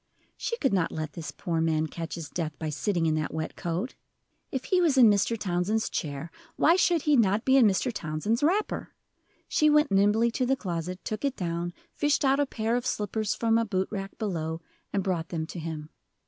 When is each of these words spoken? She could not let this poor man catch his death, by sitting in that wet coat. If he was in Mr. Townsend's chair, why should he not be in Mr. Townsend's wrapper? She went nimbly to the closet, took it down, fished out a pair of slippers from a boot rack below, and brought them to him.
She 0.35 0.57
could 0.57 0.73
not 0.73 0.91
let 0.91 1.13
this 1.13 1.29
poor 1.29 1.61
man 1.61 1.85
catch 1.85 2.15
his 2.15 2.27
death, 2.27 2.57
by 2.57 2.69
sitting 2.71 3.05
in 3.05 3.13
that 3.13 3.31
wet 3.31 3.55
coat. 3.55 3.93
If 4.51 4.63
he 4.63 4.81
was 4.81 4.97
in 4.97 5.11
Mr. 5.11 5.37
Townsend's 5.37 5.91
chair, 5.91 6.31
why 6.55 6.75
should 6.75 7.03
he 7.03 7.15
not 7.15 7.45
be 7.45 7.55
in 7.55 7.67
Mr. 7.67 7.93
Townsend's 7.93 8.41
wrapper? 8.41 8.95
She 9.47 9.69
went 9.69 9.91
nimbly 9.91 10.31
to 10.31 10.45
the 10.47 10.55
closet, 10.55 10.99
took 11.05 11.23
it 11.23 11.35
down, 11.35 11.71
fished 11.93 12.25
out 12.25 12.39
a 12.39 12.47
pair 12.47 12.75
of 12.75 12.87
slippers 12.87 13.35
from 13.35 13.59
a 13.59 13.63
boot 13.63 13.89
rack 13.91 14.17
below, 14.17 14.59
and 14.91 15.03
brought 15.03 15.29
them 15.29 15.45
to 15.45 15.59
him. 15.59 15.91